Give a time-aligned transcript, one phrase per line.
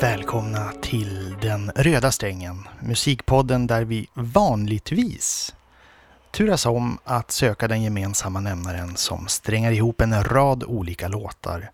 [0.00, 2.68] välkomna till Den röda strängen.
[2.80, 5.54] Musikpodden där vi vanligtvis
[6.30, 11.70] turas om att söka den gemensamma nämnaren som strängar ihop en rad olika låtar.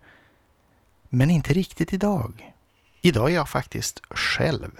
[1.09, 2.53] Men inte riktigt idag.
[3.01, 4.71] Idag är jag faktiskt själv.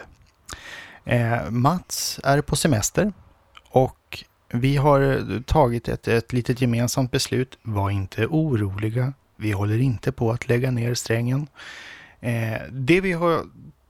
[1.06, 3.14] Eh, Mats är på semester
[3.70, 7.58] och vi har tagit ett, ett litet gemensamt beslut.
[7.62, 9.14] Var inte oroliga.
[9.36, 11.48] Vi håller inte på att lägga ner strängen.
[12.20, 13.46] Eh, det vi har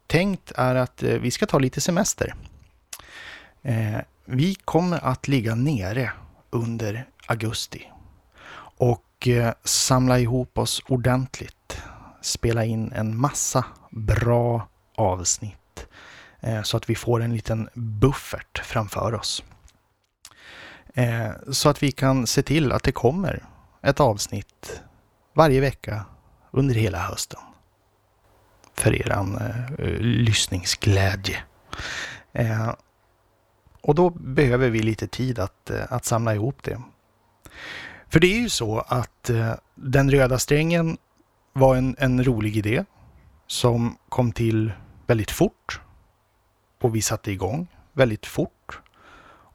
[0.08, 2.36] tänkt är att eh, vi ska ta lite semester.
[3.62, 6.12] Eh, vi kommer att ligga nere
[6.50, 7.92] under augusti
[8.78, 11.82] och eh, samla ihop oss ordentligt.
[12.22, 15.88] Spela in en massa bra avsnitt
[16.40, 19.44] eh, så att vi får en liten buffert framför oss.
[20.94, 23.44] Eh, så att vi kan se till att det kommer
[23.84, 24.82] ett avsnitt
[25.34, 26.05] varje vecka
[26.52, 27.40] under hela hösten.
[28.74, 31.38] För eran eh, lyssningsglädje.
[33.86, 36.82] Och då behöver vi lite tid att, eh, att samla ihop det.
[38.08, 40.98] För det är ju så att eh, den röda strängen
[41.54, 42.86] var en, en rolig idé
[43.48, 44.72] som kom till
[45.08, 45.82] väldigt fort.
[46.82, 48.80] Och vi satte igång väldigt fort.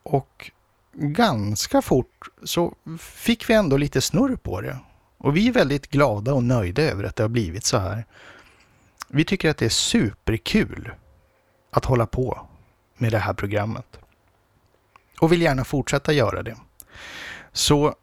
[0.02, 0.50] Och
[0.92, 4.78] ganska fort så fick vi ändå lite snurr på det.
[5.18, 8.04] Och vi är väldigt glada och nöjda över att det har blivit så här.
[9.08, 10.92] Vi tycker att det är superkul
[11.70, 12.46] att hålla på
[12.96, 14.00] med det här programmet.
[15.20, 16.56] Och vill gärna fortsätta göra det.
[17.52, 17.94] Så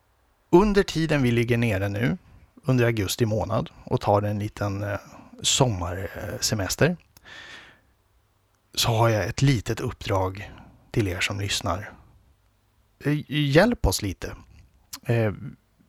[0.49, 2.17] under tiden vi ligger nere nu,
[2.63, 4.99] under augusti månad och tar en liten eh,
[5.41, 6.97] sommarsemester,
[8.73, 10.51] så har jag ett litet uppdrag
[10.91, 11.91] till er som lyssnar.
[13.05, 14.35] Eh, hjälp oss lite.
[15.05, 15.33] Eh,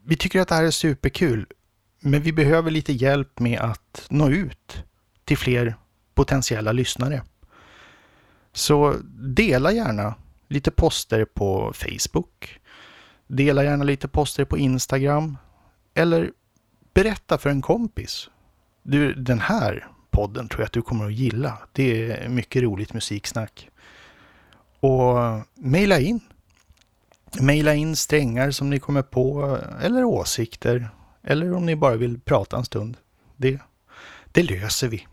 [0.04, 1.46] vi tycker att det här är superkul,
[2.00, 4.84] men vi behöver lite hjälp med att nå ut
[5.24, 5.76] till fler
[6.14, 7.22] potentiella lyssnare.
[8.52, 10.14] Så dela gärna
[10.48, 12.60] lite poster på Facebook.
[13.26, 15.36] Dela gärna lite poster på Instagram.
[15.94, 16.32] Eller
[16.94, 18.30] berätta för en kompis.
[18.82, 21.58] Du, den här podden tror jag att du kommer att gilla.
[21.72, 23.68] Det är mycket roligt musiksnack.
[24.80, 25.16] Och
[25.54, 26.20] mejla in.
[27.40, 30.90] Mejla in strängar som ni kommer på eller åsikter.
[31.22, 32.96] Eller om ni bara vill prata en stund.
[33.36, 33.60] Det,
[34.32, 35.06] det löser vi.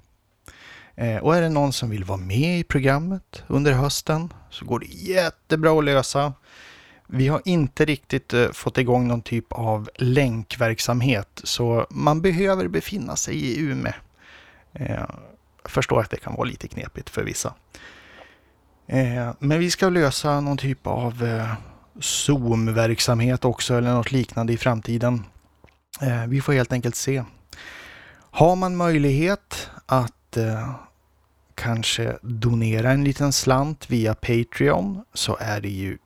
[0.95, 4.79] Eh, och är det någon som vill vara med i programmet under hösten så går
[4.79, 6.33] det jättebra att lösa.
[7.07, 13.15] Vi har inte riktigt eh, fått igång någon typ av länkverksamhet så man behöver befinna
[13.15, 13.93] sig i Ume.
[14.73, 14.91] Eh,
[15.63, 17.53] jag förstår att det kan vara lite knepigt för vissa.
[19.39, 21.27] Men vi ska lösa någon typ av
[21.99, 25.23] Zoom-verksamhet också eller något liknande i framtiden.
[26.27, 27.23] Vi får helt enkelt se.
[28.31, 30.37] Har man möjlighet att
[31.55, 35.97] kanske donera en liten slant via Patreon så är det ju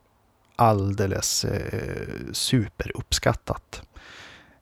[0.56, 3.82] alldeles eh, superuppskattat.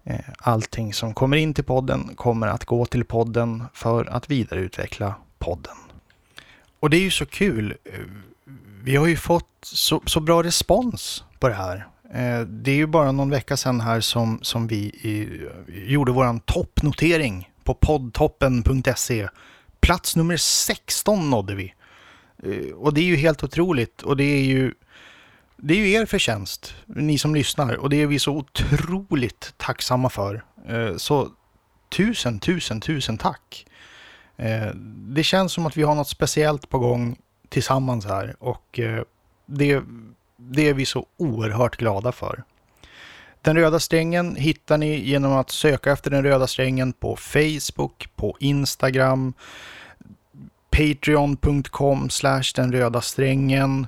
[0.03, 5.15] Eh, allting som kommer in till podden kommer att gå till podden för att vidareutveckla
[5.39, 5.75] podden.
[6.79, 7.75] Och det är ju så kul.
[7.85, 7.99] Eh,
[8.83, 11.87] vi har ju fått så, så bra respons på det här.
[12.13, 16.39] Eh, Det är ju bara någon vecka sedan här som, som vi i, gjorde våran
[16.39, 19.27] toppnotering på poddtoppen.se.
[19.79, 21.73] Plats nummer 16 nådde vi.
[22.43, 24.73] Eh, och det är ju helt otroligt och det är ju
[25.57, 30.09] det är ju er förtjänst, ni som lyssnar och det är vi så otroligt tacksamma
[30.09, 30.43] för.
[30.67, 31.29] Eh, så
[31.89, 33.65] tusen, tusen, tusen tack.
[34.37, 34.69] Eh,
[35.09, 37.17] det känns som att vi har något speciellt på gång
[37.49, 38.79] tillsammans här och
[39.45, 39.83] det,
[40.37, 42.43] det är vi så oerhört glada för.
[43.47, 48.37] Den röda strängen hittar ni genom att söka efter den röda strängen på Facebook, på
[48.39, 49.33] Instagram,
[50.69, 53.87] patreon.com slash den röda strängen.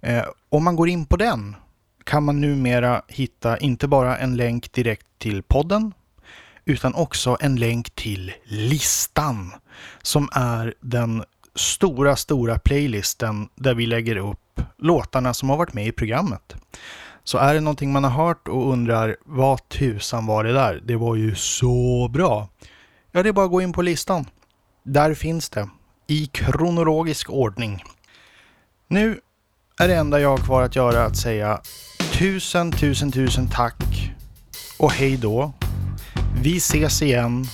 [0.00, 1.56] Eh, om man går in på den
[2.04, 5.92] kan man numera hitta inte bara en länk direkt till podden
[6.66, 9.52] utan också en länk till listan
[10.02, 11.24] som är den
[11.54, 16.56] stora, stora playlisten där vi lägger upp låtarna som har varit med i programmet.
[17.24, 20.82] Så är det någonting man har hört och undrar vad tusan var det där?
[20.84, 22.48] Det var ju så bra.
[23.12, 24.24] Ja, det är bara att gå in på listan.
[24.82, 25.68] Där finns det.
[26.06, 27.84] I kronologisk ordning.
[28.88, 29.20] Nu
[29.78, 31.60] är det enda jag har kvar att göra att säga
[32.12, 34.12] tusen, tusen, tusen tack
[34.78, 35.52] och hej då.
[36.42, 37.46] Vi ses igen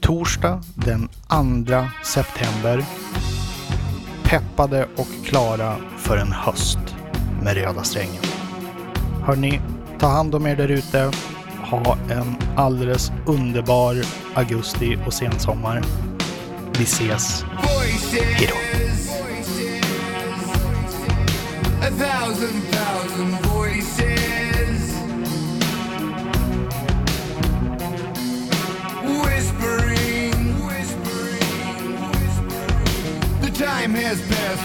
[0.00, 2.84] torsdag den 2 september.
[4.24, 6.78] Peppade och klara för en höst
[7.42, 8.22] med röda strängen.
[9.24, 9.60] Hörni,
[9.98, 11.10] ta hand om er där ute.
[11.62, 13.96] Ha en alldeles underbar
[14.34, 15.82] augusti och sensommar.
[16.78, 17.44] Vi ses.
[18.38, 18.54] Hejdå.
[21.82, 23.49] A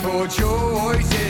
[0.06, 1.25] for choices